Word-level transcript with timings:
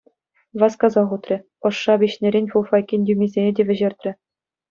Васкасах 0.61 1.09
утрӗ, 1.17 1.37
ӑшша 1.69 1.95
пиҫнӗрен 2.03 2.45
фуфайкин 2.53 3.01
тӳмисене 3.09 3.51
те 3.59 3.63
вӗҫертрӗ. 3.71 4.11